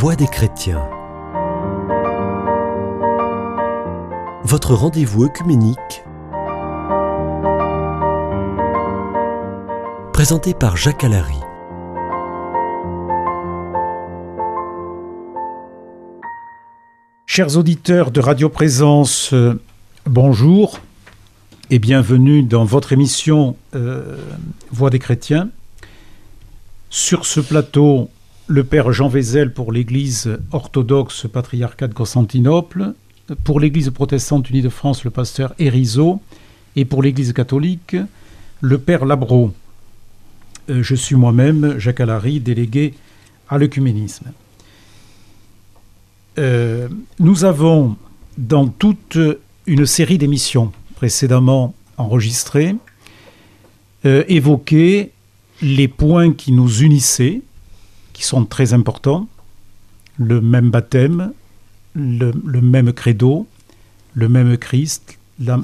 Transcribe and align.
Voix 0.00 0.16
des 0.16 0.28
chrétiens. 0.28 0.88
Votre 4.44 4.72
rendez-vous 4.72 5.24
œcuménique. 5.24 6.02
Présenté 10.14 10.54
par 10.54 10.78
Jacques 10.78 11.04
Allary. 11.04 11.36
Chers 17.26 17.58
auditeurs 17.58 18.10
de 18.10 18.20
Radio 18.20 18.48
Présence, 18.48 19.34
euh, 19.34 19.60
bonjour 20.06 20.80
et 21.68 21.78
bienvenue 21.78 22.42
dans 22.42 22.64
votre 22.64 22.94
émission 22.94 23.54
euh, 23.74 24.16
Voix 24.72 24.88
des 24.88 24.98
chrétiens. 24.98 25.50
Sur 26.88 27.26
ce 27.26 27.40
plateau, 27.40 28.08
le 28.50 28.64
père 28.64 28.90
Jean 28.90 29.06
Vézel 29.06 29.52
pour 29.52 29.70
l'Église 29.70 30.36
orthodoxe 30.50 31.28
patriarcat 31.32 31.86
de 31.86 31.94
Constantinople, 31.94 32.94
pour 33.44 33.60
l'Église 33.60 33.90
protestante 33.90 34.50
unie 34.50 34.60
de 34.60 34.68
France, 34.68 35.04
le 35.04 35.10
pasteur 35.10 35.54
Erizo, 35.60 36.20
et 36.74 36.84
pour 36.84 37.00
l'Église 37.00 37.32
catholique, 37.32 37.94
le 38.60 38.78
père 38.78 39.04
Labro. 39.04 39.54
Euh, 40.68 40.82
je 40.82 40.96
suis 40.96 41.14
moi-même, 41.14 41.78
Jacques 41.78 42.00
Allary, 42.00 42.40
délégué 42.40 42.94
à 43.48 43.56
l'œcuménisme. 43.56 44.32
Euh, 46.38 46.88
nous 47.20 47.44
avons, 47.44 47.96
dans 48.36 48.66
toute 48.66 49.16
une 49.68 49.86
série 49.86 50.18
d'émissions 50.18 50.72
précédemment 50.96 51.72
enregistrées, 51.98 52.74
euh, 54.06 54.24
évoqué 54.26 55.12
les 55.62 55.86
points 55.86 56.32
qui 56.32 56.50
nous 56.50 56.82
unissaient, 56.82 57.42
qui 58.20 58.26
sont 58.26 58.44
très 58.44 58.74
importants, 58.74 59.28
le 60.18 60.42
même 60.42 60.70
baptême, 60.70 61.32
le, 61.94 62.32
même 62.60 62.92
credo, 62.92 63.46
le 64.12 64.28
même 64.28 64.58
Christ, 64.58 65.18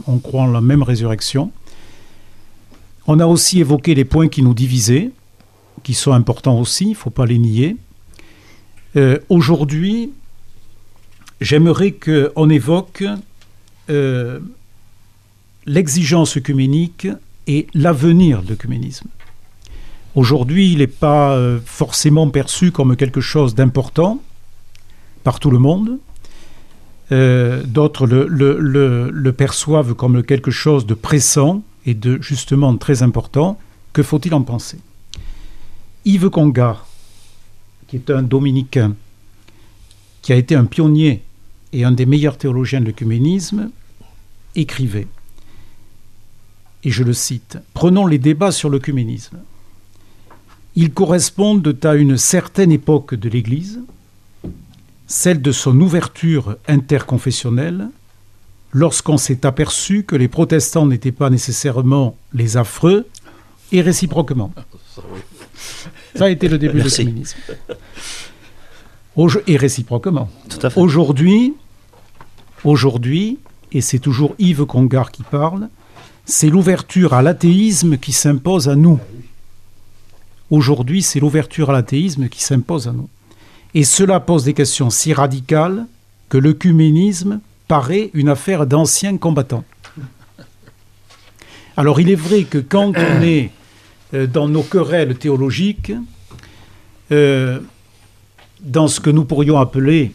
on 0.07 0.17
croit 0.17 0.45
en 0.45 0.51
la 0.51 0.63
même 0.63 0.83
résurrection. 0.83 1.53
On 3.07 3.21
a 3.21 3.27
aussi 3.27 3.61
évoqué 3.61 3.95
les 3.95 4.07
points 4.07 4.29
qui 4.29 4.41
nous 4.41 4.55
divisaient, 4.55 5.11
qui 5.83 5.93
sont 5.93 6.13
importants 6.13 6.59
aussi, 6.59 6.85
il 6.87 6.91
ne 6.91 6.95
faut 6.95 7.11
pas 7.11 7.27
les 7.27 7.37
nier. 7.37 7.77
Euh, 8.97 9.19
aujourd'hui, 9.29 10.13
j'aimerais 11.43 11.93
qu'on 11.93 12.49
évoque 12.49 13.05
euh, 13.91 14.41
l'exigence 15.67 16.39
œcuménique 16.39 17.07
et 17.47 17.67
l'avenir 17.75 18.43
de 18.43 18.49
l'œcuménisme. 18.49 19.09
Aujourd'hui, 20.17 20.73
il 20.73 20.79
n'est 20.79 20.87
pas 20.87 21.37
euh, 21.37 21.61
forcément 21.63 22.31
perçu 22.31 22.73
comme 22.73 22.97
quelque 22.97 23.21
chose 23.21 23.55
d'important 23.55 24.23
par 25.25 25.39
tout 25.39 25.51
le 25.51 25.59
monde. 25.59 25.99
Euh, 27.13 27.63
d'autres 27.65 28.07
le, 28.07 29.31
perçoivent 29.33 29.93
comme 29.93 30.23
quelque 30.25 30.51
chose 30.51 30.87
de 30.87 30.95
pressant 30.95 31.63
et 31.85 31.93
de 31.93 32.21
justement 32.23 32.75
très 32.79 33.03
important. 33.03 33.61
Que 33.93 34.03
faut-il 34.03 34.33
en 34.33 34.43
penser? 34.43 34.79
Yves 36.07 36.31
Congar, 36.31 36.87
qui 37.87 37.97
est 37.97 38.09
un 38.11 38.23
dominicain, 38.23 38.97
qui 40.23 40.33
a 40.33 40.37
été 40.37 40.55
un 40.55 40.65
pionnier 40.65 41.23
et 41.75 41.85
un 41.85 41.93
des 41.93 42.07
meilleurs 42.07 42.39
théologiens 42.39 42.81
de 42.81 42.87
l'œcuménisme, 42.87 43.71
écrivait, 44.55 45.09
et 46.85 46.91
je 46.91 47.05
le 47.05 47.13
cite, 47.13 47.59
Prenons 47.75 48.07
les 48.07 48.19
débats 48.19 48.53
sur 48.53 48.71
l'œcuménisme. 48.71 49.37
Ils 50.77 50.93
correspondent 50.93 51.79
à 51.85 51.95
une 51.95 52.19
certaine 52.19 52.71
époque 52.71 53.15
de 53.15 53.31
l'Église, 53.31 53.81
celle 55.07 55.41
de 55.41 55.53
son 55.53 55.81
ouverture 55.81 56.57
interconfessionnelle, 56.69 57.89
lorsqu'on 58.73 59.17
s'est 59.17 59.47
aperçu 59.47 60.05
que 60.05 60.17
les 60.17 60.29
protestants 60.29 60.87
n'étaient 60.87 61.13
pas 61.13 61.31
nécessairement 61.31 62.17
les 62.35 62.59
affreux, 62.59 63.07
et 63.73 63.81
réciproquement. 63.81 64.53
Ça 66.15 66.27
a 66.27 66.29
été 66.29 66.47
le 66.49 66.59
début 66.59 66.83
du 66.83 66.91
communisme. 66.91 67.39
Et 69.47 69.57
réciproquement. 69.57 70.29
Aujourd'hui, 70.77 71.55
aujourd'hui, 72.65 73.39
et 73.73 73.81
c'est 73.81 73.99
toujours 73.99 74.35
Yves 74.39 74.67
Congar 74.67 75.11
qui 75.11 75.23
parle, 75.23 75.69
c'est 76.27 76.51
l'ouverture 76.51 77.15
à 77.15 77.23
l'athéisme 77.23 77.97
qui 77.97 78.13
s'impose 78.13 78.69
à 78.69 78.77
nous. 78.77 79.01
Aujourd'hui, 80.51 81.03
c'est 81.03 81.21
l'ouverture 81.21 81.71
à 81.71 81.73
l'athéisme 81.73 82.29
qui 82.29 82.43
s'impose 82.43 82.89
à 82.89 82.93
nous. 82.93 83.09
Et 83.75 83.85
cela 83.85 84.21
pose 84.21 84.45
des 84.45 84.55
questions 84.55 84.91
si 84.91 85.13
radicales 85.13 85.87
que 86.29 86.39
l'œcuménisme 86.39 87.41
paraît 87.69 88.11
une 88.15 88.29
affaire 88.29 88.67
d'anciens 88.67 89.17
combattants. 89.17 89.65
Alors 91.77 92.01
il 92.01 92.11
est 92.11 92.15
vrai 92.15 92.45
que 92.45 92.59
quand 92.59 92.93
on 92.97 93.23
est 93.23 93.51
euh, 94.15 94.27
dans 94.27 94.49
nos 94.49 94.63
querelles 94.63 95.17
théologiques, 95.17 95.93
euh, 97.13 97.61
dans 98.61 98.89
ce 98.89 99.01
que 99.01 99.11
nous 99.11 99.25
pourrions 99.25 99.59
appeler 99.59 100.13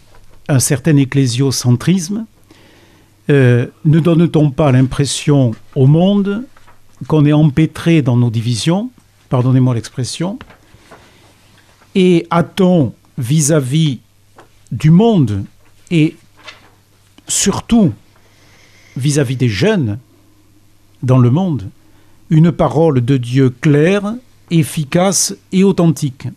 un 0.48 0.59
certain 0.59 0.98
ecclésiocentrisme, 0.98 2.25
euh, 3.30 3.68
ne 3.86 4.00
donne-t-on 4.00 4.50
pas 4.50 4.72
l'impression 4.72 5.52
au 5.75 5.88
monde 5.88 6.46
qu'on 7.08 7.25
est 7.25 7.34
empêtré 7.34 8.02
dans 8.02 8.18
nos 8.18 8.30
divisions 8.30 8.90
pardonnez-moi 9.31 9.74
l'expression, 9.74 10.38
et 11.96 12.28
a-t-on 12.30 12.94
vis-à-vis 13.18 14.02
du 14.74 14.92
monde 14.92 15.46
et 15.90 16.18
surtout 17.30 17.94
vis-à-vis 18.97 19.38
des 19.38 19.47
jeunes 19.47 20.00
dans 21.02 21.18
le 21.18 21.31
monde 21.31 21.69
une 22.30 22.52
parole 22.52 23.00
de 23.03 23.16
Dieu 23.16 23.50
claire, 23.50 24.16
efficace 24.50 25.34
et 25.53 25.63
authentique, 25.63 26.28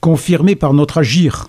confirmée 0.00 0.56
par 0.56 0.72
notre 0.72 0.98
agir, 0.98 1.48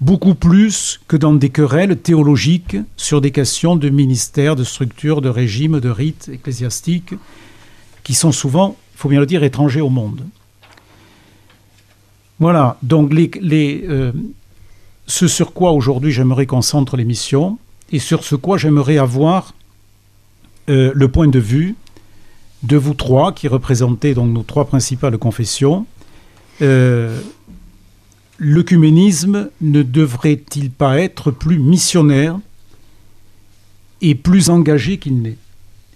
beaucoup 0.00 0.34
plus 0.34 1.00
que 1.08 1.16
dans 1.16 1.32
des 1.32 1.50
querelles 1.50 1.96
théologiques 1.96 2.76
sur 2.96 3.20
des 3.20 3.30
questions 3.30 3.76
de 3.76 3.88
ministère, 3.88 4.56
de 4.56 4.64
structure, 4.64 5.20
de 5.20 5.28
régime, 5.28 5.80
de 5.80 5.88
rites 5.88 6.28
ecclésiastiques, 6.32 7.14
qui 8.02 8.14
sont 8.14 8.32
souvent, 8.32 8.76
il 8.94 8.98
faut 8.98 9.08
bien 9.08 9.20
le 9.20 9.26
dire, 9.26 9.42
étrangers 9.44 9.80
au 9.80 9.90
monde. 9.90 10.22
Voilà, 12.40 12.76
donc 12.82 13.12
les, 13.12 13.84
euh, 13.88 14.12
ce 15.06 15.28
sur 15.28 15.52
quoi 15.52 15.72
aujourd'hui 15.72 16.12
j'aimerais 16.12 16.46
concentrer 16.46 16.96
l'émission, 16.96 17.58
et 17.92 17.98
sur 17.98 18.24
ce 18.24 18.34
quoi 18.34 18.58
j'aimerais 18.58 18.98
avoir 18.98 19.54
euh, 20.68 20.92
le 20.94 21.08
point 21.08 21.28
de 21.28 21.38
vue 21.38 21.76
de 22.62 22.76
vous 22.76 22.94
trois, 22.94 23.32
qui 23.32 23.46
représentez 23.46 24.14
donc 24.14 24.32
nos 24.32 24.42
trois 24.42 24.64
principales 24.64 25.18
confessions, 25.18 25.86
euh, 26.62 27.20
l'œcuménisme 28.38 29.50
ne 29.60 29.82
devrait-il 29.82 30.70
pas 30.70 30.98
être 31.00 31.30
plus 31.30 31.58
missionnaire 31.58 32.38
et 34.00 34.14
plus 34.14 34.50
engagé 34.50 34.98
qu'il 34.98 35.22
n'est 35.22 35.36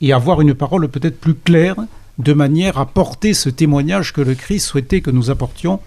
Et 0.01 0.13
avoir 0.13 0.41
une 0.41 0.55
parole 0.55 0.89
peut-être 0.89 1.21
plus 1.21 1.35
claire 1.35 1.77
de 2.19 2.33
manière 2.33 2.79
à 2.79 2.87
porter 2.87 3.35
ce 3.35 3.49
témoignage 3.49 4.13
que 4.13 4.21
le 4.21 4.35
Christ 4.35 4.67
souhaitait 4.67 5.01
que 5.01 5.11
nous 5.11 5.31
apportions 5.31 5.81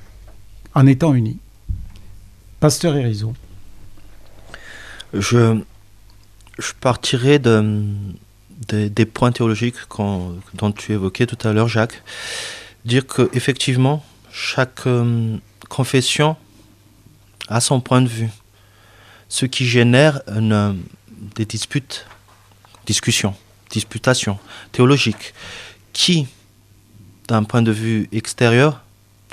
en 0.74 0.88
étant 0.88 1.14
unis? 1.14 1.40
Pasteur 2.60 2.96
Erizo. 2.96 3.34
Je, 5.14 5.62
partirai 6.80 7.40
de, 7.40 7.84
des 8.70 9.06
points 9.06 9.32
théologiques 9.32 9.76
dont 9.98 10.72
tu 10.72 10.94
évoquais 10.94 11.26
tout 11.26 11.48
à 11.48 11.54
l'heure, 11.54 11.68
Jacques. 11.68 12.04
Dire 12.86 13.06
qu'effectivement, 13.08 14.04
chaque 14.32 14.88
euh, 14.88 15.38
confession 15.70 16.36
a 17.48 17.60
son 17.60 17.82
point 17.82 18.02
de 18.02 18.08
vue, 18.08 18.30
ce 19.30 19.46
qui 19.46 19.66
génère 19.66 20.22
une, 20.28 20.82
des 21.36 21.46
disputes, 21.46 22.06
discussions, 22.86 23.36
disputations 23.70 24.40
théologiques, 24.72 25.34
qui, 25.94 26.28
d'un 27.28 27.44
point 27.44 27.62
de 27.62 27.72
vue 27.72 28.08
extérieur, 28.12 28.82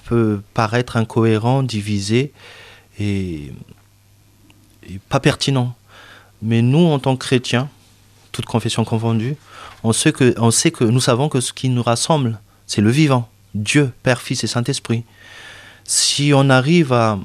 peut 0.05 0.41
paraître 0.55 0.97
incohérent, 0.97 1.63
divisé 1.63 2.33
et, 2.99 3.53
pas 5.09 5.21
pertinent. 5.21 5.75
Mais 6.41 6.63
nous, 6.63 6.87
en 6.87 6.99
tant 6.99 7.17
que 7.17 7.25
chrétiens, 7.25 7.69
toute 8.33 8.47
confession 8.47 8.85
confondue, 8.85 9.37
on 9.83 9.93
sait 9.93 10.13
que 10.13 10.85
nous 10.85 11.01
savons 11.01 11.29
que 11.29 11.41
ce 11.41 11.53
qui 11.53 11.69
nous 11.69 11.83
rassemble, 11.83 12.41
c'est 12.67 12.81
le 12.81 12.91
vivant, 12.91 13.29
Dieu, 13.55 13.93
Père, 14.03 14.21
Fils 14.21 14.45
et 14.45 14.47
Saint-Esprit. 14.47 15.05
Si 15.90 16.32
on 16.35 16.50
arrive 16.50 16.93
à, 16.93 17.19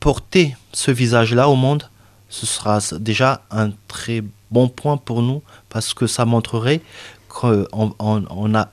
porter 0.00 0.56
ce 0.72 0.90
visage-là 0.90 1.48
au 1.48 1.54
monde, 1.54 1.88
ce 2.28 2.46
sera 2.46 2.80
déjà 2.98 3.44
un 3.52 3.70
très 3.86 4.24
bon 4.50 4.68
point 4.68 4.96
pour 4.96 5.22
nous 5.22 5.40
parce 5.68 5.94
que 5.94 6.08
ça 6.08 6.24
montrerait 6.24 6.80
qu'on 7.28 7.94
on, 8.00 8.54
a 8.56 8.72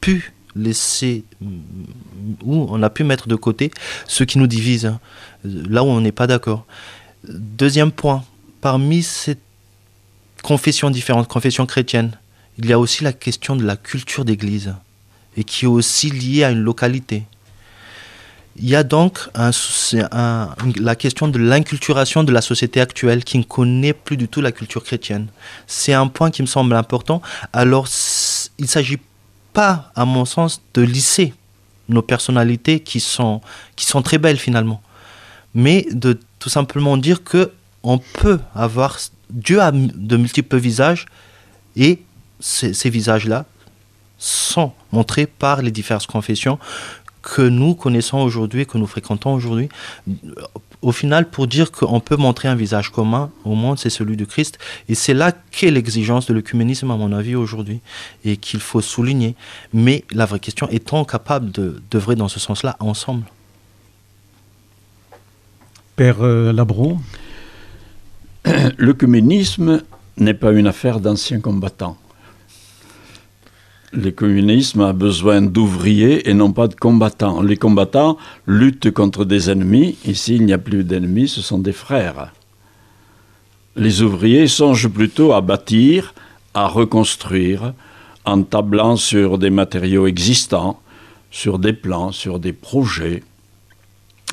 pu 0.00 0.32
laisser, 0.54 1.24
où 2.44 2.68
on 2.70 2.80
a 2.80 2.90
pu 2.90 3.02
mettre 3.02 3.26
de 3.26 3.34
côté 3.34 3.72
ce 4.06 4.22
qui 4.22 4.38
nous 4.38 4.46
divise, 4.46 4.86
hein, 4.86 5.00
là 5.42 5.82
où 5.82 5.88
on 5.88 6.00
n'est 6.00 6.12
pas 6.12 6.28
d'accord. 6.28 6.64
Deuxième 7.28 7.90
point, 7.90 8.22
parmi 8.60 9.02
ces 9.02 9.36
confessions 10.44 10.90
différentes, 10.90 11.26
confessions 11.26 11.66
chrétiennes, 11.66 12.16
il 12.56 12.66
y 12.66 12.72
a 12.72 12.78
aussi 12.78 13.02
la 13.02 13.12
question 13.12 13.56
de 13.56 13.64
la 13.64 13.76
culture 13.76 14.24
d'église, 14.24 14.76
et 15.36 15.44
qui 15.44 15.64
est 15.64 15.68
aussi 15.68 16.10
liée 16.10 16.44
à 16.44 16.50
une 16.50 16.60
localité. 16.60 17.24
Il 18.56 18.68
y 18.68 18.76
a 18.76 18.82
donc 18.82 19.18
la 19.34 20.96
question 20.96 21.28
de 21.28 21.38
l'inculturation 21.38 22.24
de 22.24 22.32
la 22.32 22.42
société 22.42 22.80
actuelle 22.80 23.24
qui 23.24 23.38
ne 23.38 23.44
connaît 23.44 23.92
plus 23.92 24.16
du 24.16 24.28
tout 24.28 24.40
la 24.40 24.52
culture 24.52 24.84
chrétienne. 24.84 25.28
C'est 25.66 25.94
un 25.94 26.08
point 26.08 26.30
qui 26.30 26.42
me 26.42 26.46
semble 26.46 26.74
important. 26.74 27.22
Alors, 27.52 27.86
il 28.58 28.64
ne 28.64 28.68
s'agit 28.68 28.98
pas, 29.52 29.90
à 29.94 30.04
mon 30.04 30.24
sens, 30.24 30.60
de 30.74 30.82
lisser 30.82 31.32
nos 31.88 32.02
personnalités 32.02 32.80
qui 32.80 33.00
sont, 33.00 33.40
très 34.04 34.18
belles 34.18 34.38
finalement, 34.38 34.82
mais 35.54 35.86
de 35.90 36.18
tout 36.38 36.48
simplement 36.48 36.96
dire 36.96 37.24
que 37.24 37.52
on 37.82 37.98
peut 37.98 38.40
avoir 38.54 38.98
Dieu 39.30 39.60
a 39.60 39.70
de 39.72 40.16
multiples 40.16 40.58
visages 40.58 41.06
et 41.76 42.02
ces 42.40 42.90
visages-là 42.90 43.46
sont 44.20 44.72
montrés 44.92 45.26
par 45.26 45.62
les 45.62 45.72
diverses 45.72 46.06
confessions 46.06 46.60
que 47.22 47.42
nous 47.42 47.74
connaissons 47.74 48.18
aujourd'hui, 48.18 48.66
que 48.66 48.78
nous 48.78 48.86
fréquentons 48.86 49.34
aujourd'hui, 49.34 49.68
au 50.82 50.92
final, 50.92 51.28
pour 51.28 51.46
dire 51.46 51.70
qu'on 51.70 52.00
peut 52.00 52.16
montrer 52.16 52.48
un 52.48 52.54
visage 52.54 52.90
commun 52.90 53.30
au 53.44 53.54
monde, 53.54 53.78
c'est 53.78 53.90
celui 53.90 54.16
de 54.16 54.24
Christ. 54.24 54.58
Et 54.88 54.94
c'est 54.94 55.12
là 55.12 55.32
qu'est 55.50 55.70
l'exigence 55.70 56.26
de 56.26 56.32
l'œcuménisme, 56.32 56.90
à 56.90 56.96
mon 56.96 57.12
avis, 57.12 57.34
aujourd'hui, 57.34 57.80
et 58.24 58.36
qu'il 58.36 58.60
faut 58.60 58.80
souligner. 58.80 59.34
Mais 59.74 60.04
la 60.10 60.24
vraie 60.24 60.40
question, 60.40 60.68
est-on 60.70 61.04
capable 61.04 61.50
d'œuvrer 61.90 62.16
dans 62.16 62.28
ce 62.28 62.40
sens-là 62.40 62.76
ensemble? 62.80 63.24
Père 65.96 66.22
euh, 66.22 66.52
Labro 66.52 66.98
L'œcuménisme 68.78 69.82
n'est 70.16 70.34
pas 70.34 70.52
une 70.52 70.66
affaire 70.66 70.98
d'anciens 70.98 71.40
combattants. 71.40 71.98
Le 73.92 74.12
communisme 74.12 74.82
a 74.82 74.92
besoin 74.92 75.42
d'ouvriers 75.42 76.30
et 76.30 76.34
non 76.34 76.52
pas 76.52 76.68
de 76.68 76.76
combattants. 76.76 77.42
Les 77.42 77.56
combattants 77.56 78.18
luttent 78.46 78.92
contre 78.92 79.24
des 79.24 79.50
ennemis. 79.50 79.98
Ici, 80.04 80.36
il 80.36 80.46
n'y 80.46 80.52
a 80.52 80.58
plus 80.58 80.84
d'ennemis, 80.84 81.26
ce 81.26 81.42
sont 81.42 81.58
des 81.58 81.72
frères. 81.72 82.32
Les 83.74 84.02
ouvriers 84.02 84.46
songent 84.46 84.88
plutôt 84.88 85.32
à 85.32 85.40
bâtir, 85.40 86.14
à 86.54 86.68
reconstruire, 86.68 87.74
en 88.24 88.42
tablant 88.44 88.94
sur 88.94 89.38
des 89.38 89.50
matériaux 89.50 90.06
existants, 90.06 90.80
sur 91.32 91.58
des 91.58 91.72
plans, 91.72 92.12
sur 92.12 92.38
des 92.38 92.52
projets. 92.52 93.24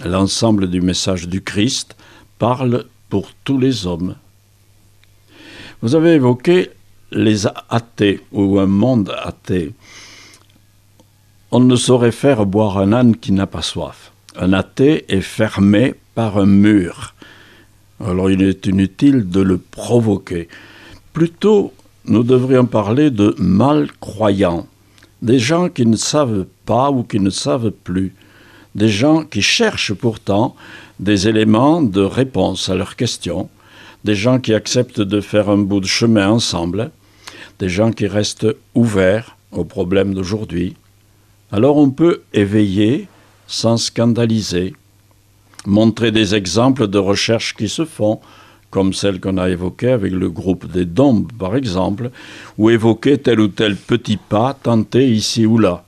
L'ensemble 0.06 0.70
du 0.70 0.82
message 0.82 1.28
du 1.28 1.42
Christ 1.42 1.96
parle 2.38 2.86
pour 3.10 3.32
tous 3.44 3.58
les 3.58 3.88
hommes. 3.88 4.18
Vous 5.82 5.96
avez 5.96 6.14
évoqué 6.14 6.70
les 7.12 7.48
athées 7.70 8.22
ou 8.32 8.60
un 8.60 8.66
monde 8.66 9.14
athée, 9.24 9.74
on 11.52 11.60
ne 11.60 11.76
saurait 11.76 12.12
faire 12.12 12.46
boire 12.46 12.78
un 12.78 12.92
âne 12.92 13.16
qui 13.16 13.32
n'a 13.32 13.48
pas 13.48 13.62
soif. 13.62 14.12
Un 14.36 14.54
athée 14.54 15.06
est 15.08 15.22
fermé 15.22 15.96
par 16.14 16.38
un 16.38 16.46
mur. 16.46 17.14
Alors 18.04 18.30
il 18.30 18.42
est 18.44 18.68
inutile 18.68 19.30
de 19.30 19.42
le 19.42 19.58
provoquer. 19.58 20.48
Plutôt, 21.14 21.74
nous 22.06 22.24
devrions 22.24 22.66
parler 22.66 23.10
de 23.10 23.34
malcroyants, 23.40 24.68
des 25.22 25.40
gens 25.40 25.70
qui 25.70 25.86
ne 25.86 25.96
savent 25.96 26.46
pas 26.66 26.92
ou 26.92 27.04
qui 27.04 27.20
ne 27.20 27.30
savent 27.30 27.72
plus, 27.72 28.14
des 28.76 28.90
gens 28.90 29.24
qui 29.24 29.42
cherchent 29.42 29.94
pourtant 29.94 30.56
des 31.00 31.28
éléments 31.28 31.82
de 31.82 32.02
réponse 32.02 32.70
à 32.70 32.76
leurs 32.76 32.96
questions, 32.96 33.50
des 34.08 34.16
gens 34.16 34.40
qui 34.40 34.54
acceptent 34.54 35.02
de 35.02 35.20
faire 35.20 35.50
un 35.50 35.58
bout 35.58 35.82
de 35.82 35.86
chemin 35.86 36.30
ensemble, 36.30 36.92
des 37.60 37.68
gens 37.68 37.92
qui 37.92 38.08
restent 38.08 38.48
ouverts 38.74 39.36
aux 39.52 39.66
problèmes 39.66 40.14
d'aujourd'hui, 40.14 40.78
alors 41.52 41.76
on 41.76 41.90
peut 41.90 42.22
éveiller 42.34 43.10
sans 43.48 43.76
scandaliser, 43.76 44.74
montrer 45.66 46.12
des 46.12 46.36
exemples 46.36 46.88
de 46.88 46.98
recherches 46.98 47.54
qui 47.54 47.68
se 47.68 47.84
font, 47.84 48.22
comme 48.70 48.94
celle 48.94 49.20
qu'on 49.20 49.38
a 49.38 49.50
évoquée 49.50 49.92
avec 49.92 50.14
le 50.14 50.30
groupe 50.30 50.72
des 50.72 50.86
Dombes, 50.86 51.34
par 51.38 51.58
exemple, 51.58 52.10
ou 52.58 52.70
évoquer 52.70 53.18
tel 53.18 53.42
ou 53.42 53.50
tel 53.50 53.76
petit 53.76 54.16
pas 54.16 54.54
tenté 54.54 55.12
ici 55.12 55.46
ou 55.46 55.58
là. 55.58 55.84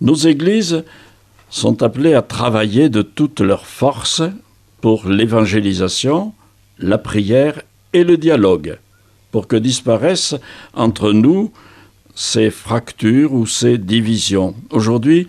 Nos 0.00 0.14
églises 0.14 0.84
sont 1.50 1.82
appelées 1.82 2.14
à 2.14 2.22
travailler 2.22 2.88
de 2.88 3.02
toutes 3.02 3.40
leurs 3.40 3.66
forces 3.66 4.22
pour 4.80 5.06
l'évangélisation, 5.06 6.32
la 6.78 6.98
prière 6.98 7.62
et 7.92 8.04
le 8.04 8.16
dialogue 8.16 8.78
pour 9.30 9.46
que 9.46 9.56
disparaissent 9.56 10.36
entre 10.74 11.12
nous 11.12 11.52
ces 12.14 12.50
fractures 12.50 13.32
ou 13.32 13.46
ces 13.46 13.78
divisions. 13.78 14.54
Aujourd'hui, 14.70 15.28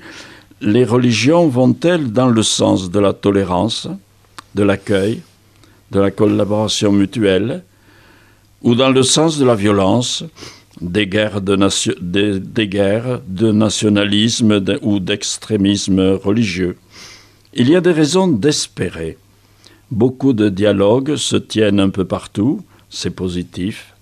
les 0.62 0.84
religions 0.84 1.48
vont-elles 1.48 2.12
dans 2.12 2.30
le 2.30 2.44
sens 2.44 2.90
de 2.90 3.00
la 3.00 3.14
tolérance, 3.14 3.88
de 4.56 4.64
l'accueil, 4.64 5.22
de 5.92 6.00
la 6.00 6.12
collaboration 6.12 6.92
mutuelle, 6.92 7.64
ou 8.62 8.76
dans 8.76 8.90
le 8.90 9.04
sens 9.04 9.38
de 9.38 9.46
la 9.46 9.56
violence, 9.56 10.24
des 10.82 11.08
guerres 11.08 11.42
de, 11.42 11.58
des, 12.40 12.68
guerres 12.68 13.22
de 13.28 13.52
nationalisme 13.52 14.62
ou 14.82 15.00
d'extrémisme 15.00 16.14
religieux? 16.24 16.78
Il 17.54 17.70
y 17.70 17.76
a 17.76 17.82
des 17.82 17.92
raisons 17.92 18.28
d'espérer. 18.28 19.18
Beaucoup 19.92 20.34
de 20.34 20.50
dialogues 20.50 21.16
se 21.16 21.36
tiennent 21.36 21.80
un 21.80 21.90
peu 21.90 22.06
partout, 22.06 22.62
c'est 22.90 23.10
positif. 23.10 23.96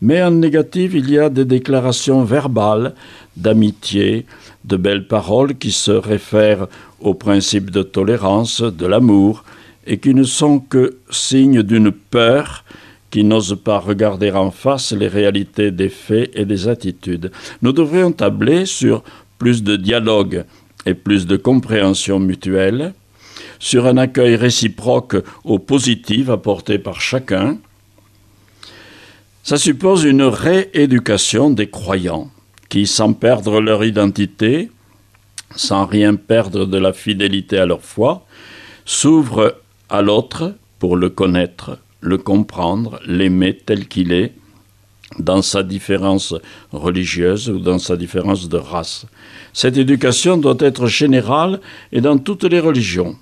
Mais 0.00 0.20
en 0.20 0.32
négatif, 0.32 0.92
il 0.94 1.10
y 1.10 1.18
a 1.18 1.28
des 1.28 1.44
déclarations 1.44 2.24
verbales 2.24 2.94
d'amitié, 3.36 4.26
de 4.64 4.76
belles 4.76 5.06
paroles 5.06 5.54
qui 5.56 5.70
se 5.70 5.92
réfèrent 5.92 6.66
au 7.00 7.14
principe 7.14 7.70
de 7.70 7.82
tolérance, 7.82 8.62
de 8.62 8.86
l'amour, 8.86 9.44
et 9.86 9.98
qui 9.98 10.12
ne 10.14 10.24
sont 10.24 10.58
que 10.58 10.96
signes 11.10 11.62
d'une 11.62 11.92
peur 11.92 12.64
qui 13.12 13.22
n'ose 13.22 13.58
pas 13.62 13.78
regarder 13.78 14.32
en 14.32 14.50
face 14.50 14.92
les 14.92 15.08
réalités 15.08 15.70
des 15.70 15.88
faits 15.90 16.30
et 16.34 16.46
des 16.46 16.66
attitudes. 16.66 17.30
Nous 17.60 17.72
devrions 17.72 18.10
tabler 18.10 18.64
sur 18.64 19.04
plus 19.38 19.62
de 19.62 19.76
dialogue 19.76 20.44
et 20.86 20.94
plus 20.94 21.26
de 21.26 21.36
compréhension 21.36 22.18
mutuelle, 22.18 22.94
sur 23.62 23.86
un 23.86 23.96
accueil 23.96 24.34
réciproque 24.34 25.16
au 25.44 25.60
positif 25.60 26.28
apporté 26.30 26.80
par 26.80 27.00
chacun, 27.00 27.58
ça 29.44 29.56
suppose 29.56 30.02
une 30.02 30.24
rééducation 30.24 31.48
des 31.48 31.70
croyants 31.70 32.28
qui, 32.68 32.88
sans 32.88 33.12
perdre 33.12 33.60
leur 33.60 33.84
identité, 33.84 34.68
sans 35.54 35.86
rien 35.86 36.16
perdre 36.16 36.66
de 36.66 36.76
la 36.76 36.92
fidélité 36.92 37.56
à 37.56 37.66
leur 37.66 37.82
foi, 37.82 38.26
s'ouvrent 38.84 39.54
à 39.88 40.02
l'autre 40.02 40.56
pour 40.80 40.96
le 40.96 41.08
connaître, 41.08 41.78
le 42.00 42.18
comprendre, 42.18 42.98
l'aimer 43.06 43.56
tel 43.56 43.86
qu'il 43.86 44.10
est, 44.10 44.32
dans 45.20 45.40
sa 45.40 45.62
différence 45.62 46.34
religieuse 46.72 47.48
ou 47.48 47.60
dans 47.60 47.78
sa 47.78 47.96
différence 47.96 48.48
de 48.48 48.56
race. 48.56 49.06
Cette 49.52 49.76
éducation 49.76 50.36
doit 50.36 50.56
être 50.58 50.88
générale 50.88 51.60
et 51.92 52.00
dans 52.00 52.18
toutes 52.18 52.42
les 52.42 52.58
religions. 52.58 53.16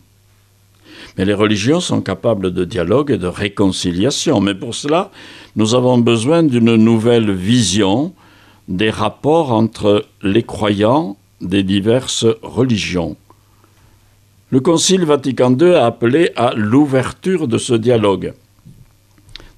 Mais 1.21 1.27
les 1.27 1.35
religions 1.35 1.81
sont 1.81 2.01
capables 2.01 2.51
de 2.51 2.65
dialogue 2.65 3.11
et 3.11 3.19
de 3.19 3.27
réconciliation. 3.27 4.41
Mais 4.41 4.55
pour 4.55 4.75
cela, 4.75 5.11
nous 5.55 5.75
avons 5.75 5.99
besoin 5.99 6.43
d'une 6.43 6.77
nouvelle 6.77 7.31
vision 7.31 8.15
des 8.69 8.89
rapports 8.89 9.53
entre 9.53 10.07
les 10.23 10.43
croyants 10.43 11.19
des 11.43 11.63
diverses 11.63 12.25
religions. 12.41 13.19
Le 14.49 14.61
Concile 14.61 15.05
Vatican 15.05 15.55
II 15.61 15.75
a 15.75 15.85
appelé 15.85 16.31
à 16.37 16.55
l'ouverture 16.55 17.49
de 17.49 17.59
ce 17.59 17.75
dialogue. 17.75 18.33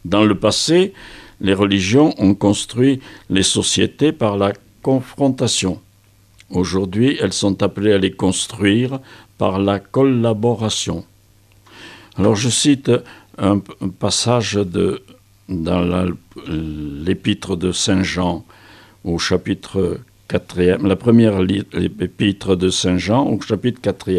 Dans 0.04 0.25
le 0.25 0.35
passé, 0.35 0.92
les 1.40 1.54
religions 1.54 2.12
ont 2.19 2.35
construit 2.35 2.99
les 3.31 3.45
sociétés 3.45 4.11
par 4.11 4.37
la 4.37 4.52
confrontation. 4.83 5.81
Aujourd'hui, 6.50 7.16
elles 7.21 7.33
sont 7.33 7.62
appelées 7.62 7.92
à 7.92 7.99
les 7.99 8.11
construire 8.11 8.99
par 9.38 9.61
la 9.61 9.78
collaboration. 9.78 11.04
Alors 12.19 12.37
je 12.37 12.50
cite 12.50 12.90
un, 13.38 13.59
passage 13.99 14.54
de, 14.54 15.02
dans 15.49 16.07
l'épître 16.47 17.57
de 17.57 17.73
Saint 17.73 18.02
Jean 18.02 18.45
au 19.04 19.19
chapitre 19.19 19.99
4 20.28 20.87
la 20.87 20.97
première 20.97 21.40
épître 21.40 22.54
de 22.54 22.69
Saint 22.69 22.99
Jean 22.99 23.26
au 23.26 23.40
chapitre 23.40 23.81
4 23.81 24.11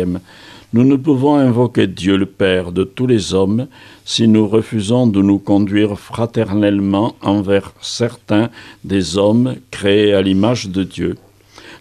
Nous 0.73 0.83
ne 0.83 0.95
pouvons 0.95 1.35
invoquer 1.35 1.85
Dieu 1.85 2.17
le 2.17 2.25
Père 2.25 2.71
de 2.71 2.83
tous 2.83 3.05
les 3.05 3.35
hommes 3.35 3.67
si 4.05 4.27
nous 4.27 4.47
refusons 4.47 5.05
de 5.05 5.21
nous 5.21 5.37
conduire 5.37 5.99
fraternellement 5.99 7.15
envers 7.21 7.73
certains 7.79 8.49
des 8.83 9.19
hommes 9.19 9.55
créés 9.69 10.15
à 10.15 10.23
l'image 10.23 10.69
de 10.69 10.83
Dieu. 10.83 11.15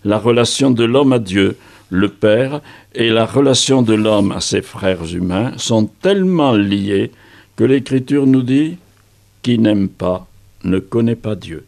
la 0.05 0.19
relation 0.19 0.71
de 0.71 0.85
l'homme 0.85 1.15
à 1.15 1.19
Dieu, 1.19 1.57
le 1.93 2.09
Père, 2.09 2.63
et 2.95 3.11
la 3.11 3.27
relation 3.27 3.83
de 3.83 3.93
l'homme 3.93 4.33
à 4.33 4.41
ses 4.41 4.63
frères 4.63 5.15
humains 5.15 5.53
sont 5.59 5.91
tellement 6.01 6.53
liées 6.53 7.13
que 7.55 7.65
l'Écriture 7.65 8.27
nous 8.27 8.43
dit 8.43 8.79
Qui 9.43 9.59
n'aime 9.59 9.89
pas 9.89 10.27
ne 10.65 10.79
connaît 10.79 11.17
pas 11.17 11.35
Dieu. 11.35 11.67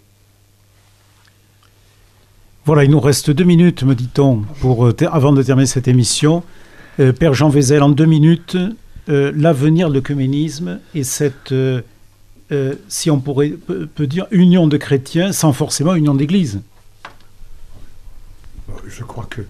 Voilà, 2.64 2.84
il 2.84 2.90
nous 2.90 3.00
reste 3.00 3.30
deux 3.30 3.44
minutes, 3.44 3.82
me 3.82 3.94
dit-on, 3.94 4.42
pour, 4.60 4.86
euh, 4.86 4.94
avant 5.10 5.32
de 5.32 5.42
terminer 5.42 5.66
cette 5.66 5.88
émission. 5.88 6.42
Euh, 7.00 7.12
Père 7.12 7.34
Jean 7.34 7.50
Vézel, 7.50 7.82
en 7.82 7.90
deux 7.90 8.06
minutes, 8.06 8.56
euh, 9.08 9.32
l'avenir 9.36 9.90
de 9.90 9.94
l'œcuménisme 9.94 10.80
et 10.94 11.04
cette, 11.04 11.52
si 12.88 13.10
on 13.10 13.20
pourrait 13.20 13.50
peut 13.50 14.06
dire, 14.06 14.26
union 14.30 14.68
de 14.68 14.76
chrétiens 14.76 15.32
sans 15.32 15.52
forcément 15.52 15.94
union 15.94 16.14
d'église. 16.14 16.62
Je 18.86 19.02
crois 19.02 19.26
que 19.28 19.42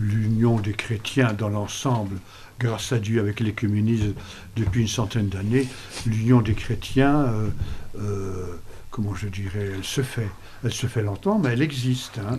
l'union 0.00 0.58
des 0.58 0.72
chrétiens 0.72 1.32
dans 1.32 1.48
l'ensemble, 1.48 2.16
grâce 2.58 2.92
à 2.92 2.98
Dieu 2.98 3.20
avec 3.20 3.40
l'écuménisme 3.40 4.14
depuis 4.56 4.82
une 4.82 4.88
centaine 4.88 5.28
d'années, 5.28 5.68
l'union 6.06 6.40
des 6.40 6.54
chrétiens, 6.54 7.26
comment 8.90 9.14
je 9.14 9.28
dirais, 9.28 9.70
elle 9.74 9.84
se 9.84 10.02
fait. 10.02 10.28
Elle 10.64 10.72
se 10.72 10.86
fait 10.86 11.02
longtemps, 11.02 11.38
mais 11.38 11.50
elle 11.50 11.62
existe. 11.62 12.18
Hein. 12.18 12.38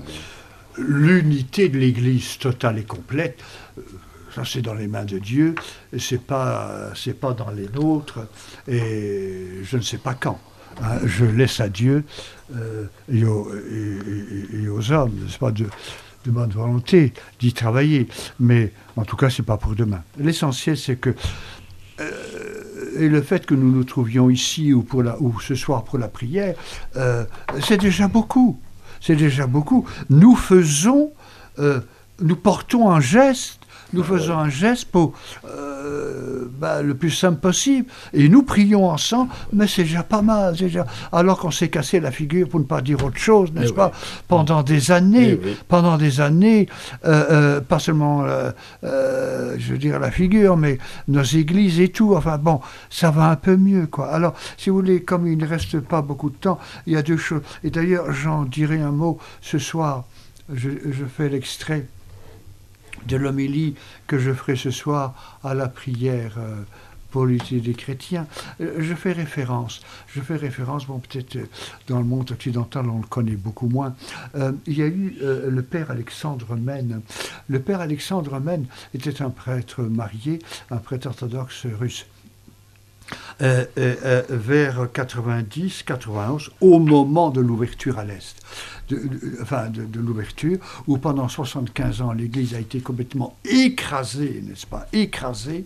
L'unité 0.78 1.70
de 1.70 1.78
l'Église 1.78 2.38
totale 2.38 2.78
et 2.78 2.84
complète, 2.84 3.40
euh, 3.78 3.82
ça 4.34 4.44
c'est 4.46 4.62
dans 4.62 4.74
les 4.74 4.88
mains 4.88 5.06
de 5.06 5.20
Dieu, 5.20 5.56
et 5.92 6.00
c'est 6.00 6.22
pas, 6.22 6.92
c'est 6.96 7.20
pas 7.20 7.34
dans 7.34 7.50
les 7.50 7.68
nôtres, 7.68 8.20
et 8.68 9.60
je 9.64 9.78
ne 9.78 9.82
sais 9.82 9.98
pas 9.98 10.14
quand. 10.14 10.40
Hein. 10.82 11.00
Je 11.06 11.26
laisse 11.26 11.60
à 11.60 11.68
Dieu 11.68 12.06
euh, 12.56 12.86
et, 13.12 13.26
aux, 13.26 14.92
hommes, 14.92 15.14
n'est-ce 15.24 15.38
pas, 15.38 15.52
de, 15.52 15.68
de 16.26 16.32
bonne 16.32 16.50
volonté 16.50 17.14
d'y 17.40 17.54
travailler. 17.54 18.08
Mais 18.40 18.72
en 18.96 19.04
tout 19.04 19.16
cas, 19.16 19.30
c'est 19.30 19.44
pas 19.44 19.58
pour 19.58 19.76
demain. 19.76 20.04
L'essentiel, 20.18 20.78
c'est 20.78 20.96
que 20.96 21.16
et 22.98 23.10
le 23.10 23.22
fait 23.22 23.46
que 23.46 23.54
nous 23.54 23.72
nous 23.72 23.84
trouvions 23.84 24.30
ici 24.30 24.74
ou, 24.74 24.82
pour 24.82 25.04
la, 25.04 25.20
ou 25.22 25.40
ce 25.40 25.56
soir 25.56 25.84
pour 25.84 26.00
la 26.00 26.08
prière, 26.08 26.56
euh, 26.96 27.26
c'est 27.62 27.78
déjà 27.78 28.08
beaucoup. 28.08 28.60
C'est 29.00 29.16
déjà 29.16 29.48
beaucoup. 29.48 29.88
Nous 30.10 30.36
faisons, 30.36 31.12
euh, 31.60 31.80
nous 32.20 32.36
portons 32.36 32.92
un 32.92 33.00
geste 33.00 33.62
nous 33.94 34.04
faisons 34.04 34.38
un 34.38 34.50
geste 34.50 34.86
pour 34.86 35.14
euh, 35.46 35.71
bah, 36.60 36.82
le 36.82 36.96
plus 36.96 37.12
simple 37.12 37.40
possible. 37.40 37.88
Et 38.14 38.30
nous 38.30 38.44
prions 38.44 38.90
ensemble, 38.90 39.32
mais 39.54 39.68
c'est 39.68 39.84
déjà 39.84 40.04
pas 40.04 40.22
mal. 40.22 40.56
Déjà... 40.56 40.86
Alors 41.12 41.40
qu'on 41.40 41.52
s'est 41.52 41.70
cassé 41.70 42.00
la 42.00 42.12
figure, 42.12 42.48
pour 42.48 42.60
ne 42.60 42.66
pas 42.66 42.82
dire 42.82 43.04
autre 43.04 43.18
chose, 43.18 43.52
n'est-ce 43.54 43.72
eh 43.72 43.76
pas, 43.76 43.92
pendant 44.28 44.64
des 44.64 44.92
années, 44.92 45.40
eh 45.44 45.56
pendant 45.68 45.98
des 45.98 46.22
années, 46.22 46.68
euh, 47.06 47.26
euh, 47.32 47.62
pas 47.62 47.80
seulement, 47.80 48.26
je 48.84 49.72
veux 49.72 49.78
dire, 49.78 50.00
la 50.00 50.12
figure, 50.12 50.58
mais 50.58 50.78
nos 51.08 51.24
églises 51.24 51.80
et 51.80 51.90
tout. 51.90 52.16
Enfin 52.16 52.38
bon, 52.38 52.62
ça 52.90 53.12
va 53.12 53.30
un 53.30 53.36
peu 53.36 53.56
mieux, 53.56 53.88
quoi. 53.88 54.10
Alors, 54.10 54.36
si 54.58 54.70
vous 54.70 54.76
voulez, 54.78 55.02
comme 55.04 55.28
il 55.28 55.38
ne 55.38 55.48
reste 55.48 55.80
pas 55.80 56.02
beaucoup 56.02 56.30
de 56.30 56.36
temps, 56.36 56.60
il 56.86 56.94
y 56.94 56.98
a 56.98 57.02
deux 57.02 57.18
choses. 57.18 57.42
Et 57.64 57.70
d'ailleurs, 57.70 58.12
j'en 58.12 58.44
dirai 58.44 58.82
un 58.82 58.92
mot 58.92 59.18
ce 59.42 59.58
soir. 59.58 60.06
je, 60.54 60.70
je 60.92 61.06
fais 61.06 61.30
l'extrait 61.30 61.86
de 63.08 63.18
l'homélie 63.18 63.76
que 64.08 64.20
je 64.20 64.34
ferai 64.34 64.56
ce 64.56 64.72
soir 64.72 65.40
à 65.44 65.54
la 65.54 65.68
prière 65.68 66.36
euh, 66.38 66.62
pour 67.10 67.28
des 67.28 67.74
chrétiens. 67.74 68.26
Euh, 68.62 68.76
je 68.80 68.94
fais 68.94 69.12
référence, 69.12 69.82
je 70.08 70.22
fais 70.22 70.38
référence, 70.38 70.88
bon 70.88 71.00
peut-être 71.00 71.36
euh, 71.36 71.46
dans 71.88 72.00
le 72.00 72.06
monde 72.06 72.32
occidental 72.32 72.90
on 72.90 73.00
le 73.00 73.08
connaît 73.08 73.36
beaucoup 73.36 73.68
moins. 73.68 73.96
il 74.66 74.78
y 74.78 74.82
a 74.82 74.88
eu 74.88 75.18
le 75.22 75.62
père 75.62 75.92
Alexandre 75.92 76.56
Mène. 76.56 77.02
Le 77.50 77.60
père 77.60 77.82
Alexandre 77.82 78.40
Mène 78.40 78.66
était 78.94 79.22
un 79.22 79.30
prêtre 79.30 79.82
marié, 79.84 80.40
un 80.70 80.78
prêtre 80.78 81.08
orthodoxe 81.08 81.66
russe. 81.66 82.06
Vers 83.40 84.86
90-91, 84.86 86.50
au 86.62 86.80
moment 86.80 87.30
de 87.30 87.42
l'ouverture 87.42 88.00
à 88.00 88.06
l'Est 88.06 88.38
l'ouverture, 90.00 90.58
où 90.88 90.98
pendant 90.98 91.28
75 91.28 92.02
ans 92.02 92.12
l'Église 92.14 92.54
a 92.56 92.60
été 92.60 92.80
complètement 92.80 93.38
écrasée, 93.46 94.44
n'est-ce 94.46 94.66
pas, 94.66 94.88
écrasée, 94.94 95.66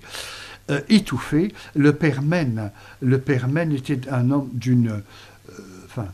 euh, 0.71 0.81
étouffée. 0.89 1.53
Le 1.75 1.93
père 1.93 2.21
Mène, 2.21 2.71
le 3.01 3.19
père 3.19 3.47
était 3.71 4.09
un 4.09 4.31
homme 4.31 4.49
d'une, 4.53 4.89
euh, 4.89 5.51
enfin, 5.85 6.07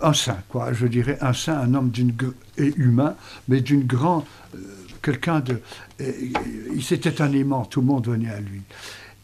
un 0.00 0.12
saint, 0.12 0.38
quoi, 0.48 0.72
je 0.72 0.86
dirais 0.86 1.18
un 1.20 1.32
saint, 1.32 1.58
un 1.58 1.74
homme 1.74 1.90
d'une 1.90 2.14
et 2.58 2.72
humain, 2.76 3.14
mais 3.48 3.60
d'une 3.60 3.84
grande, 3.84 4.24
euh, 4.54 4.58
quelqu'un 5.02 5.40
de, 5.40 5.60
il 5.98 6.82
c'était 6.82 7.20
un 7.22 7.32
aimant, 7.32 7.64
tout 7.64 7.80
le 7.80 7.86
monde 7.86 8.06
venait 8.06 8.30
à 8.30 8.40
lui. 8.40 8.62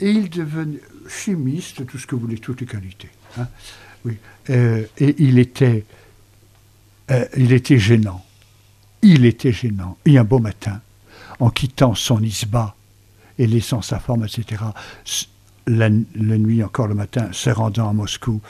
Et 0.01 0.11
il 0.11 0.31
devenait 0.31 0.81
chimiste, 1.09 1.87
tout 1.87 1.99
ce 1.99 2.07
que 2.07 2.15
vous 2.15 2.23
voulez, 2.23 2.39
toutes 2.39 2.61
les 2.61 2.67
qualités. 2.67 3.11
Hein. 3.39 3.49
oui. 4.05 4.17
et 4.49 5.15
il 5.19 5.39
était 5.39 5.85
euh, 7.11 7.25
il 7.37 7.53
était 7.53 7.79
gênant. 7.79 8.25
Il 9.03 9.25
était 9.25 9.53
gênant. 9.53 9.97
Et 10.05 10.19
un 10.19 10.25
beau 10.25 10.39
matin, 10.39 10.81
en 11.41 11.51
quittant 11.51 11.95
son 11.95 12.23
isba 12.23 12.75
et 13.39 13.47
laissant 13.47 13.83
sa 13.83 13.99
femme, 13.99 14.25
etc., 14.25 14.63
la, 15.67 15.91
nuit, 15.91 16.65
encore 16.65 16.89
le 16.89 16.95
matin, 16.95 17.29
se 17.33 17.51
rendant 17.51 17.91
à 17.91 17.93
Moscou 17.93 18.41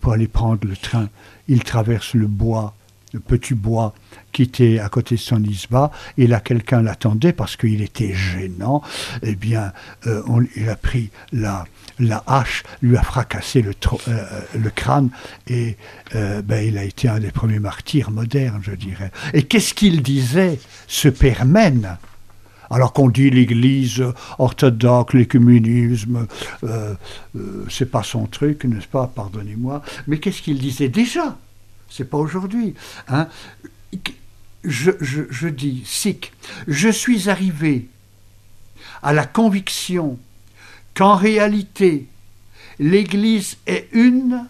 pour 0.00 0.12
aller 0.12 0.28
prendre 0.28 0.66
le 0.66 0.76
train, 0.76 1.08
il 1.48 1.64
traverse 1.64 2.14
le 2.14 2.26
bois, 2.26 2.74
petit 3.20 3.54
bois 3.54 3.94
qui 4.32 4.42
était 4.42 4.78
à 4.78 4.88
côté 4.88 5.14
de 5.14 5.20
son 5.20 5.42
isba, 5.42 5.90
et 6.18 6.26
là 6.26 6.40
quelqu'un 6.40 6.82
l'attendait 6.82 7.32
parce 7.32 7.56
qu'il 7.56 7.82
était 7.82 8.12
gênant, 8.12 8.82
eh 9.22 9.36
bien, 9.36 9.72
euh, 10.06 10.22
il 10.56 10.68
a 10.68 10.76
pris 10.76 11.10
la, 11.32 11.64
hache 12.26 12.64
lui 12.82 12.96
a 12.96 13.02
fracassé 13.02 13.62
le, 13.62 13.70
euh, 13.70 14.24
euh, 14.56 14.70
crâne 14.74 15.10
et 15.46 15.76
euh, 16.14 16.42
ben, 16.42 16.66
il 16.66 16.78
a 16.78 16.84
été 16.84 17.08
un 17.08 17.20
des 17.20 17.30
premiers 17.30 17.60
martyrs 17.60 18.10
modernes, 18.10 18.60
je 18.62 18.72
dirais. 18.72 19.10
Et 19.32 19.44
qu'est-ce 19.44 19.74
qu'il 19.74 20.02
disait, 20.02 20.58
ce 20.86 21.08
père 21.08 21.44
Mène 21.44 21.96
alors 22.70 22.94
qu'on 22.94 23.10
dit 23.10 23.30
l'Église 23.30 24.02
orthodoxe, 24.38 25.14
l'écuménisme, 25.14 26.26
c'est 27.68 27.90
pas 27.90 28.02
son 28.02 28.26
truc, 28.26 28.64
n'est-ce 28.64 28.88
pas? 28.88 29.06
Pardonnez-moi. 29.14 29.82
Mais 30.08 30.18
qu'est-ce 30.18 30.40
qu'il 30.40 30.58
disait 30.58 30.88
déjà? 30.88 31.36
C'est 31.96 32.10
pas 32.10 32.18
aujourd'hui. 32.18 32.74
Hein 33.06 33.28
je, 34.64 34.90
je, 35.00 35.22
je 35.30 35.46
dis, 35.46 35.82
Sikh, 35.86 36.32
je 36.66 36.88
suis 36.88 37.28
arrivé 37.30 37.86
à 39.00 39.12
la 39.12 39.26
conviction 39.26 40.18
qu'en 40.94 41.14
réalité, 41.14 42.06
l'Église 42.80 43.58
est 43.66 43.88
une 43.92 44.44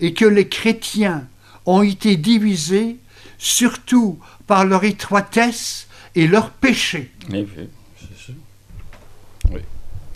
et 0.00 0.12
que 0.12 0.26
les 0.26 0.48
chrétiens 0.48 1.26
ont 1.64 1.82
été 1.82 2.16
divisés 2.16 2.98
surtout 3.38 4.18
par 4.46 4.66
leur 4.66 4.84
étroitesse 4.84 5.86
et 6.14 6.26
leur 6.26 6.50
péché. 6.50 7.10
Oui, 7.30 7.46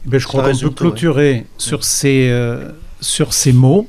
ben, 0.05 0.19
je 0.19 0.27
crois 0.27 0.53
qu'on 0.53 0.59
peut 0.59 0.71
clôturer 0.71 1.47
sur, 1.57 1.83
ces, 1.83 2.29
euh, 2.29 2.73
sur 3.01 3.33
ces 3.33 3.55
mots 3.55 3.89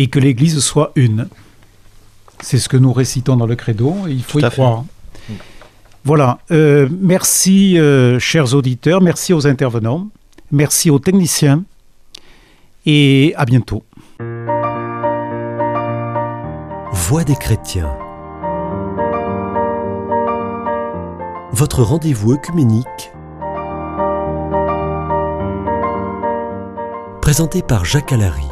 et 0.00 0.06
que 0.06 0.18
l'Église 0.18 0.58
soit 0.60 0.92
une. 0.96 1.28
C'est 2.40 2.58
ce 2.58 2.70
que 2.70 2.78
nous 2.78 2.90
récitons 2.90 3.36
dans 3.36 3.44
le 3.44 3.54
credo 3.54 3.94
et 4.08 4.12
il 4.12 4.22
faut 4.22 4.38
y 4.38 4.42
croire. 4.48 4.84
Voilà. 6.04 6.38
Euh, 6.50 6.88
merci, 6.90 7.78
euh, 7.78 8.18
chers 8.18 8.54
auditeurs. 8.54 9.02
Merci 9.02 9.34
aux 9.34 9.46
intervenants. 9.46 10.08
Merci 10.50 10.88
aux 10.88 10.98
techniciens. 10.98 11.64
Et 12.86 13.34
à 13.36 13.44
bientôt. 13.44 13.84
Voix 16.92 17.24
des 17.24 17.36
chrétiens. 17.36 17.92
Votre 21.52 21.82
rendez-vous 21.82 22.32
œcuménique. 22.32 23.12
Présenté 27.20 27.60
par 27.60 27.84
Jacques 27.84 28.12
Allary. 28.12 28.48